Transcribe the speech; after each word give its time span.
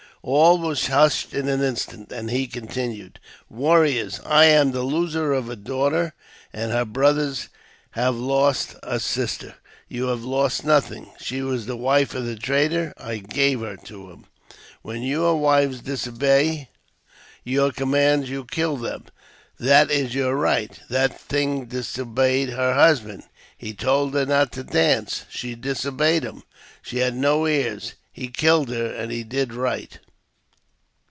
All 0.23 0.59
was 0.59 0.85
hushed 0.85 1.33
in 1.33 1.47
an 1.49 1.63
instant, 1.63 2.11
and 2.11 2.29
he 2.29 2.45
continued:" 2.45 3.19
Warriors! 3.49 4.21
I 4.23 4.45
am 4.45 4.71
the 4.71 4.83
loser 4.83 5.33
of 5.33 5.49
a 5.49 5.55
daughter, 5.55 6.13
and 6.53 6.71
her 6.71 6.85
brothers 6.85 7.49
have 7.93 8.15
lost 8.15 8.75
a 8.83 8.99
sister; 8.99 9.55
you 9.89 10.09
have 10.09 10.23
lost 10.23 10.63
nothing. 10.63 11.09
She 11.19 11.41
was 11.41 11.65
the 11.65 11.75
wife 11.75 12.13
of 12.13 12.27
the 12.27 12.35
trader; 12.35 12.93
I 12.99 13.17
gave 13.17 13.61
her 13.61 13.75
to 13.77 14.11
him. 14.11 14.25
When 14.83 15.01
your 15.01 15.37
wives 15.37 15.81
disobey 15.81 16.69
your 17.43 17.71
commands, 17.71 18.29
you 18.29 18.45
kill 18.45 18.77
them; 18.77 19.05
that 19.59 19.89
is 19.89 20.13
your 20.13 20.35
right. 20.35 20.79
That 20.87 21.19
thing 21.19 21.65
disobeyed 21.65 22.49
her 22.51 22.75
husband; 22.75 23.23
he 23.57 23.73
told 23.73 24.13
her 24.13 24.27
not 24.27 24.51
to 24.51 24.63
dance; 24.63 25.25
she 25.31 25.55
disobeyed 25.55 26.21
him; 26.21 26.43
she 26.83 26.99
had 26.99 27.15
no 27.15 27.47
ears; 27.47 27.95
he 28.11 28.27
killed 28.27 28.69
her, 28.69 28.85
and 28.85 29.11
he 29.11 29.23
did 29.23 29.51
right. 29.51 29.97